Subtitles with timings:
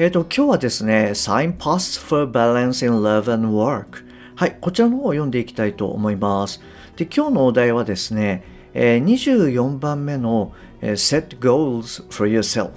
[0.00, 4.06] えっ、ー、と今日はですね Signposts for Balance in Love and Work
[4.36, 6.60] はい、こちらの方を読んでいきたいと思います。
[6.94, 12.70] で、今日のお題はですね、え24番目の、え Set Goals for Yourself。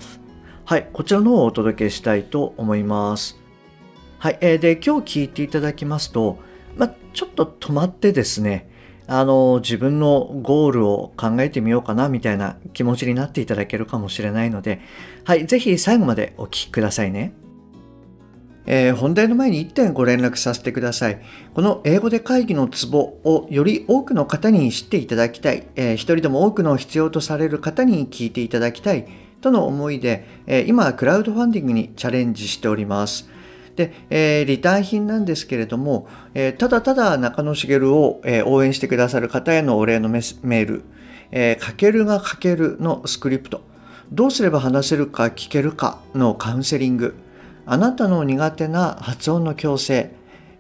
[0.65, 3.40] はい、こちらの方をお届けしたいと思います。
[4.17, 6.40] はい、えー、で、今日聞いていただきますと、
[6.76, 8.67] ま、ちょっと止まってですね、
[9.13, 14.79] あの、自分のゴールを考えてみようかな、みたいな気持ちになっていただけるかもしれないので、
[15.25, 17.34] はい、ぜひ最後までお聞きくださいね。
[18.65, 21.21] えー、本題の前に1点ご連絡させてください。
[21.54, 29.09] この英語で会議のツボをより多くの方に知っていただきたい、えー、一人でも多くの必要とされる方に聞いていただきたい
[29.41, 33.29] との思いで、えー、今、クラウドファンディングにチャレンジしております。
[33.82, 40.84] で、えー、リターン品なんですけれども、えー、ただただ中野茂を、えー、応援してくださる方へのお礼のメール、
[41.32, 43.62] えー、かけるがかけるのスクリプト、
[44.12, 47.15] どうすれば話せるか聞けるかのカウンセリング、
[47.65, 50.12] あなたの苦手な発音の矯正、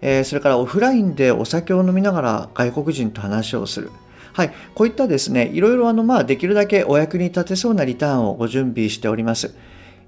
[0.01, 3.91] えー、それからオフラインでお酒を飲みながら外国人と話をする。
[4.33, 9.53] はい、こういったですね、いろいろあの、まあ、できるだけお役に立てそうなリターンをご準備しております。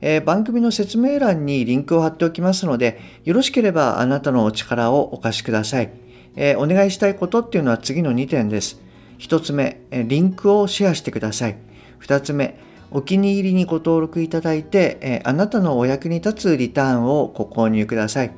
[0.05, 5.91] えー、番組の説明欄にリンクを貼っておきますので、よろしければあなたのお力をお貸しください。
[6.35, 8.81] えー、お願いしたいことっていうのは次の2点です。
[9.19, 11.55] 1つ目、リンクをシェアしてください。
[12.01, 12.59] 2つ目、
[12.91, 18.31] お気に入りにご登録いただいて、えあなたのお役に立つリターンをご購入ください。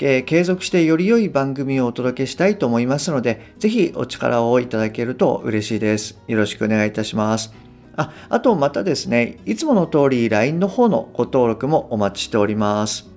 [0.00, 6.18] え継続してより良い番組をお届けしたいと思いますので、ぜひお力をいただけると嬉しいです。
[6.28, 7.61] よろしくお願いいたします。
[7.96, 13.10] あ、あとまたですね、いつもの通り LINE の方のご登録もお待ちしております。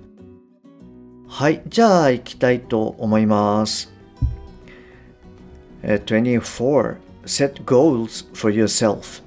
[1.28, 3.92] はい、じゃあ行きたいと思います。
[5.84, 6.98] 24.
[7.26, 9.22] Set goals for yourself.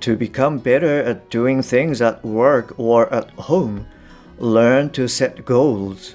[0.00, 3.86] To become better at doing things at work or at home,
[4.38, 6.14] learn to set goals.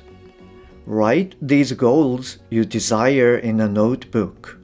[0.86, 4.63] Write these goals you desire in a notebook.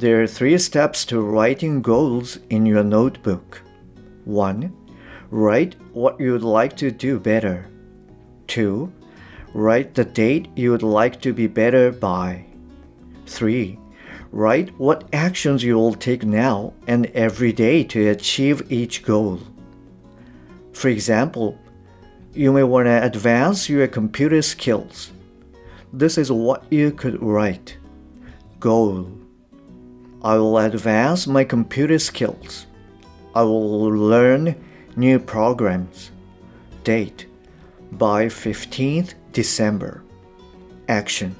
[0.00, 3.60] There are three steps to writing goals in your notebook.
[4.24, 4.72] 1.
[5.30, 7.68] Write what you'd like to do better.
[8.46, 8.90] 2.
[9.52, 12.46] Write the date you would like to be better by.
[13.26, 13.78] 3.
[14.32, 19.38] Write what actions you will take now and every day to achieve each goal.
[20.72, 21.58] For example,
[22.32, 25.12] you may want to advance your computer skills.
[25.92, 27.76] This is what you could write.
[28.60, 29.20] Goal.
[30.22, 32.66] I will advance my computer skills.
[33.34, 34.54] I will learn
[34.94, 36.10] new programs.
[36.84, 37.26] Date
[37.92, 40.02] by 15th December.
[40.88, 41.34] Action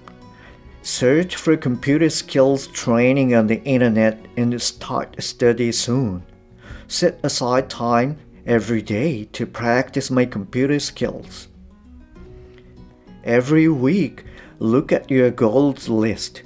[0.83, 6.25] Search for computer skills training on the internet and start study soon.
[6.89, 11.49] Set aside time every day to practice my computer skills.
[13.25, 14.25] Every week,
[14.59, 16.43] look at your goals list,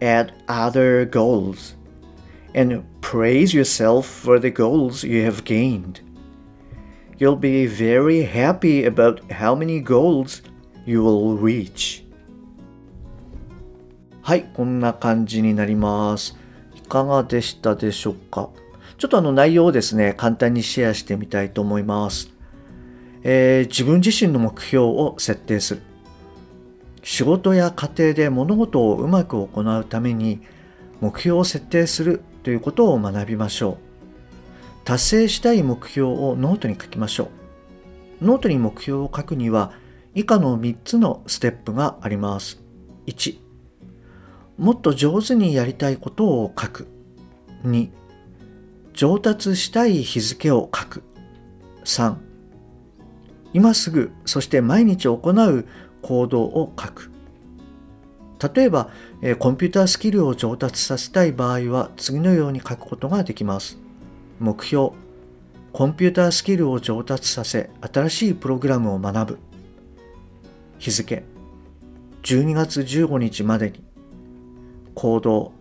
[0.00, 1.74] add other goals,
[2.54, 6.00] and praise yourself for the goals you have gained.
[7.18, 10.42] You'll be very happy about how many goals
[10.86, 12.04] you will reach.
[14.22, 16.36] はい、こんな感じになります。
[16.76, 18.50] いかがでしたでしょうか
[18.98, 22.30] ちょっとあの内容をですね、簡単にシェアしてみたいと思います。
[23.22, 25.82] えー、自分自身の目標を設定する。
[27.08, 30.42] 仕事や家庭で物事をうまく行うために
[31.00, 34.84] 目標を設定するということを学びましょう。
[34.84, 37.30] 達成したい目標をノートに書きましょ
[38.20, 38.26] う。
[38.26, 39.72] ノートに目標を書くには
[40.14, 42.60] 以下の3つのステップがあります。
[43.06, 43.38] 1
[44.58, 46.88] もっと上手にやりたいことを書く。
[47.64, 47.88] 2、
[48.92, 51.02] 上達したい日付を書く。
[51.86, 52.16] 3、
[53.54, 55.64] 今すぐ、そして毎日行う
[56.02, 57.10] 行動を書く。
[58.54, 58.90] 例えば、
[59.38, 63.78] コンピュータースキルを上達させたい場合は次のように書くことができます。
[64.38, 64.90] 目標、
[65.72, 69.38] コンピュータースキルを上達させ、新しいプログラムを学ぶ。
[70.78, 71.24] 日付、
[72.22, 73.82] 12月15日までに
[74.94, 75.52] 行動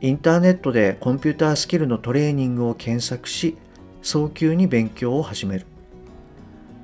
[0.00, 3.56] インターネットでコンピュータースキルのトレーニングを検索し
[4.00, 5.66] 早急に勉強を始める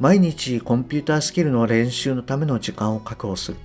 [0.00, 3.58] 毎日コンピュータースキルの練習のための時間を確保する。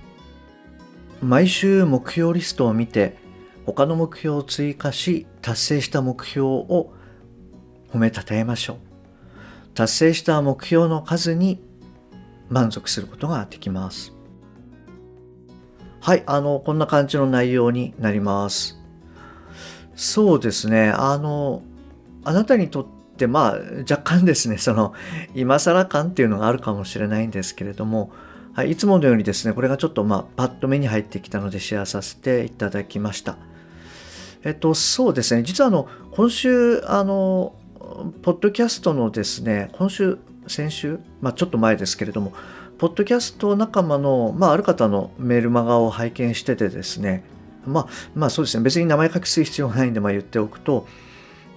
[1.22, 3.18] 毎週目標リストを見て
[3.66, 6.94] 他の目標を追加し達成した目標を
[7.92, 8.78] 褒めたたえましょう。
[9.74, 11.62] 達成した目標の数に
[12.48, 14.14] 満足することができます。
[16.02, 18.80] はいあのこんな感じの内容になります。
[19.96, 21.64] そうですねあの
[22.24, 24.94] あなたにとってまあ若干ですね その
[25.36, 28.12] 今更感っていうのがあるかもしれないんですけれども
[28.54, 33.38] はい、いつものようにですねこれがちょっとまあパッと目に入ってきたのでシェアさせていただきました。
[34.44, 37.54] えっとそうですね実はあの今週あの
[38.22, 40.18] ポッドキャストのですね今週
[40.48, 42.34] 先週まあちょっと前ですけれども
[42.78, 47.24] ポッドキャスト仲間の、まあ、ある方のメールマガを拝見しててですね
[47.66, 50.88] まあまあそうですね別に名前書きする必要がないんでまあ言っておくと、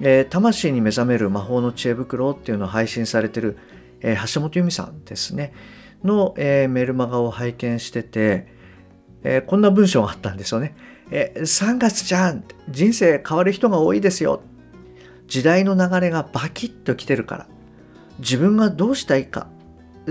[0.00, 3.58] えー、魂に目覚める魔法の知恵袋っていうのを配信されてる、
[4.00, 5.52] えー、橋本由美さんですね。
[6.04, 8.46] の、えー、メルマガを拝見してて、
[9.24, 10.74] え、こんな文章があったんですよね。
[11.10, 12.44] え、3月じゃん。
[12.68, 14.42] 人生変わる人が多いですよ。
[15.28, 17.46] 時代の流れがバキッと来てるから。
[18.18, 19.48] 自分がどうしたいか。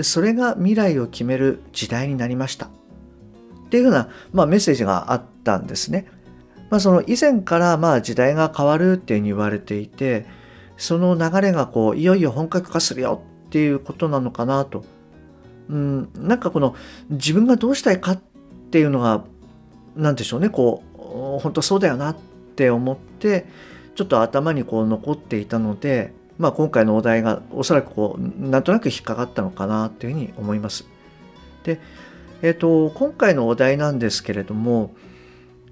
[0.01, 2.67] それが未来を決める時代になりました。
[2.67, 2.69] っ
[3.69, 6.05] ていうような、まあ、メッセージがあったんですね。
[6.71, 10.25] まあ、その以前からまあ時代が変わるっていうふうに言われていて
[10.77, 14.83] その流れがこういよいよ本格化するよっていうことなのかなと
[15.71, 16.75] うん、なんかこの
[17.09, 18.21] 自分がどうしたいかっ
[18.71, 19.23] ていうのが
[19.95, 22.17] 何でしょうねこう本当そうだよなっ
[22.55, 23.45] て思って
[23.95, 30.87] ちょっと頭にこう残っていたので、まあ、今回のお題がおそらくこうなんとなく引っかかったのかなというふうに思います。
[31.63, 31.79] で、
[32.41, 34.93] えーと、今回のお題なんですけれども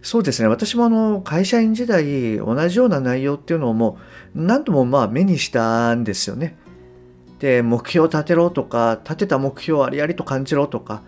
[0.02, 3.98] そうですね私もあの会社員時代同じような内容っていうのをも
[4.36, 6.56] う何度もまあ目にしたんですよね。
[7.40, 11.02] で目標を立てろとか立てた目標をありありと感じろとか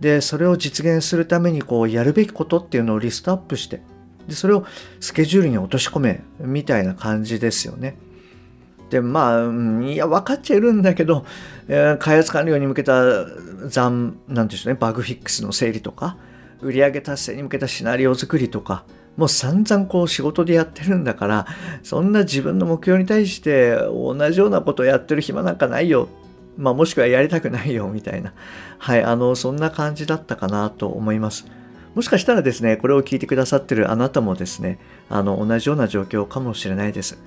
[0.00, 3.82] でそれを実現するためにこうやるべきことっていうのをリストアップして
[4.28, 4.64] でそれを
[5.00, 7.96] スケジュールに落とし込めみたいな感じですよね。
[8.90, 11.24] でまあいや分かっちゃいるんだけど、
[11.68, 13.26] えー、開発完了に向けた
[13.68, 16.16] 残なんでしょうねバグフィックスの整理とか
[16.62, 18.84] 売上達成に向けたシナリオ作りとか
[19.16, 21.46] もう散々こう仕事でやってるんだから
[21.82, 26.08] そんな自分の目標に対して同じようなことをやってる暇なんかないよ。
[26.56, 28.32] まあもしくはやりたくないよみたいな。
[28.78, 31.46] はいあのそんな感じだったかなと思います。
[31.94, 34.78] もしかしたらですねこれを聞いてくださってるあなたもですね
[35.08, 37.18] あの同じような状況かもしれないです。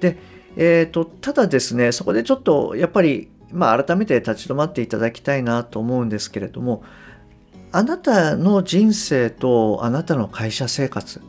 [0.00, 0.18] で
[0.58, 6.82] えー、とただですねそこでちょっとやっぱりまあ改めて立ち止まっていただきたいなと思うんですけれども
[7.76, 11.20] あなたの人生とあなたの会社生活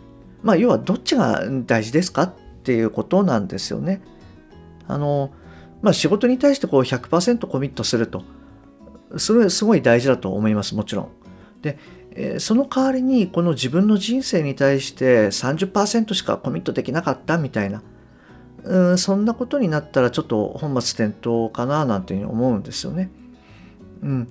[0.42, 2.34] まあ要はどっちが大事ですかっ
[2.64, 4.02] ていうことなんですよね。
[4.88, 5.32] あの
[5.82, 8.24] まあ仕事に対してこう100%コミットすると
[9.18, 11.10] それすごい大事だと思いますもちろん。
[11.62, 17.84] で、その代わりにこの自分の人生に対して30%しかコミットできなかったみたいな
[18.64, 23.12] うんそんなことになったらちょっと本末転倒かななんていうふうに思うんですよね。
[24.02, 24.30] うん、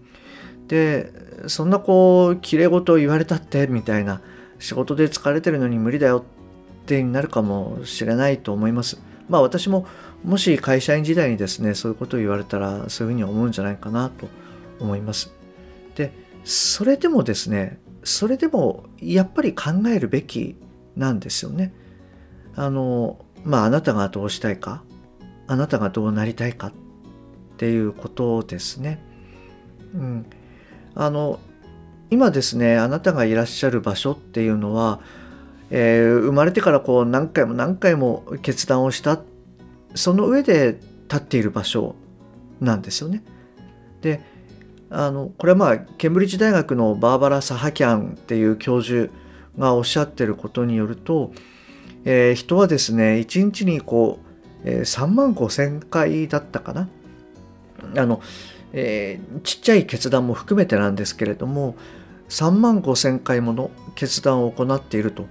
[0.69, 1.13] で
[1.47, 4.21] そんなこうきれい事言われたってみたいな
[4.59, 6.25] 仕事で疲れてるのに無理だよ
[6.83, 9.01] ってになるかもしれないと思います。
[9.29, 9.87] まあ私も
[10.25, 14.29] もし会社員時代にですねそういうことを言われたらそういうふうに思うんじゃないかなと
[14.81, 15.32] 思います。
[15.94, 16.13] で
[16.44, 20.56] それでもですねそれでもやっぱり考えるべき
[20.96, 21.73] なんですよね。
[22.55, 24.82] あのまああなたがどうしたいか
[25.46, 26.73] あなたがどうなりたいかっ
[27.56, 29.03] ていうことですね。
[29.94, 30.27] うん。
[30.96, 31.38] あの
[32.10, 35.00] 今ですねあなたがいらっしゃる場所っていうのは、
[35.70, 39.20] えー、生まれてからこう何回も何回も決断をした
[39.94, 41.94] その上で立っている場所
[42.60, 43.22] なんですよね。
[44.00, 44.20] で
[44.88, 49.12] あのこれはまあケンブリッジ大学のバーバラ・サハキャンっていう教授
[49.58, 51.32] がおっしゃってることによると、
[52.05, 54.20] えー、人はですね1日にこ
[54.65, 56.88] う、えー、3万5千回だったかな
[57.96, 58.20] あの
[58.79, 61.75] えー、ちっちゃい決断も含めてなんですけれども
[62.29, 65.25] 3万5千回もの決断を行っていると、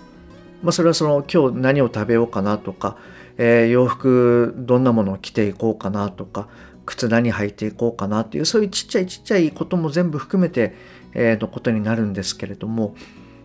[0.64, 2.98] まあ、それはその今日何を食べようかなとか、
[3.38, 6.50] えー、洋服どんなものを着ていこうかなとか
[6.88, 10.76] 靴何履いていこうかなっていうそういうちっちゃいちっちゃいことも全部含めて、
[11.14, 12.96] えー、のことになるんですけれども、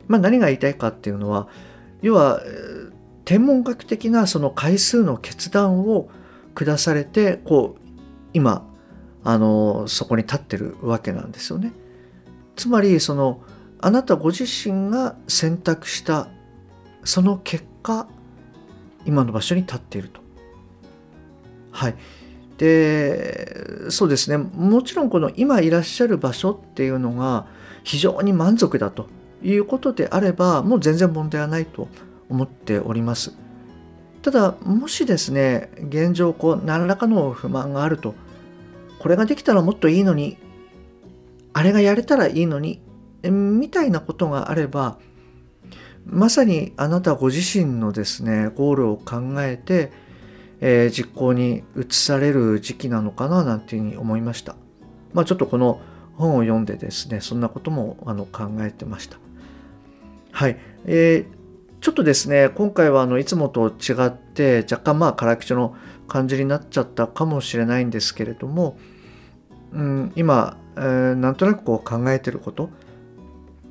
[0.09, 1.49] まあ、何が言いたいかっていうのは
[2.01, 2.41] 要は
[3.27, 6.09] 天文学的なその回数の決断を
[6.55, 7.81] 下されてこう
[8.33, 8.70] 今
[9.25, 11.73] あのそこに立ってるわけなんですよね。
[12.57, 13.43] つまりその
[13.81, 16.29] あなたご自身が選択した
[17.05, 18.09] その結果
[19.05, 20.21] 今の場所に立っていると。
[21.71, 21.95] はい。
[22.59, 27.47] でそうですねもちろんこの今いらっしゃる場所っていうのが
[27.85, 29.09] 非常に満足だと
[29.43, 31.89] いうことであればもう全然問題はないと
[32.29, 33.33] 思っております
[34.21, 38.15] ただもしですね現状こう何らかの不満があると
[39.01, 40.37] これができたらもっといいのに
[41.55, 42.81] あれがやれたらいいのに
[43.23, 44.99] みたいなことがあれば
[46.05, 49.91] まさにあなたご自身のですねゴールを考えて、
[50.61, 54.55] えー、実行に移される時期なのかななんていうふうに思いました。
[55.13, 55.81] まあ、ちょっとこの
[56.17, 59.19] 本を読んでですねそんなこともあの考えてました。
[60.33, 65.75] はい、えー、ちょっとですね今回はあのいつもと違って若干まあ辛口の
[66.07, 68.79] 感じになっちゃったかもしれないんですけれども、
[69.73, 72.71] うん、今、えー、なんとなくこう考えてること。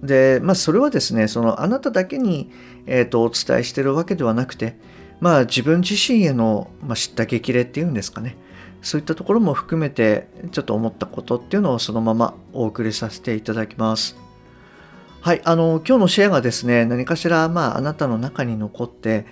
[0.03, 2.51] で、まあ、それはですね、そのあなただけに、
[2.85, 4.77] えーと、お伝えしてるわけではなくて、
[5.19, 8.37] まあ、自分自身への、まあ、知った激励っていうんですかね、
[8.81, 14.17] そういったところも含めて、ちょっと思ったことっていうのをそのままお送りさせていただきます。
[15.21, 19.25] はい、あの、今日のシェアがですね、何かしら、まあ、あなたの中に残って、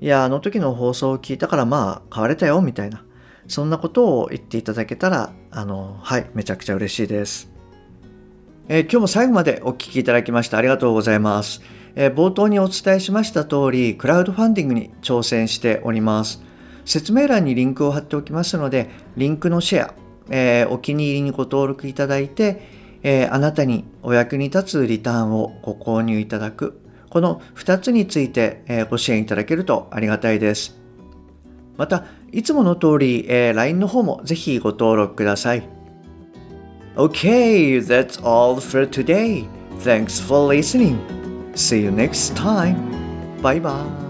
[0.00, 3.04] いや、あの時の放送を聞いたから、まあ、変われたよ、みたいな、
[3.48, 7.50] そんなことを言っていただけたら、あの、はい、めちゃくちゃ嬉しいです。
[8.68, 11.62] えー、今日も最後までお聴きいただきましてありがとうございます、
[11.94, 16.42] えー、冒頭にお伝えしました通り、クラウドファンディングに挑戦しております。
[16.84, 19.94] 説明欄にリンクを貼っておきますので、リンクのシェア、
[20.30, 30.78] えー、お気に入りにご登録いただいて、えあなたにお役に立つリターンをご購入いただく、この2つについて、えご支援いただけるとありがたいです。
[31.78, 35.62] また、いつもの通り、え LINE の方もぜひご登録ください。
[36.96, 39.46] Okay, that's all for today.
[39.78, 40.98] Thanks for listening.
[41.54, 42.76] See you next time.
[43.40, 44.07] Bye bye.